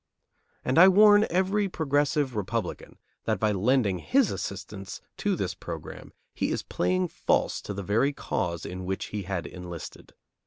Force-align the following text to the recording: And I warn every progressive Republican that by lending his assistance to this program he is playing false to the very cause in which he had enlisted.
And 0.65 0.79
I 0.79 0.87
warn 0.87 1.27
every 1.29 1.69
progressive 1.69 2.35
Republican 2.35 2.97
that 3.25 3.39
by 3.39 3.51
lending 3.51 3.99
his 3.99 4.31
assistance 4.31 4.99
to 5.17 5.35
this 5.35 5.53
program 5.53 6.11
he 6.33 6.49
is 6.49 6.63
playing 6.63 7.07
false 7.07 7.61
to 7.61 7.73
the 7.75 7.83
very 7.83 8.11
cause 8.11 8.65
in 8.65 8.85
which 8.85 9.09
he 9.13 9.21
had 9.21 9.45
enlisted. 9.45 10.15